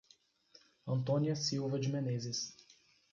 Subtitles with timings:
[0.87, 2.55] Antônia Silva de Meneses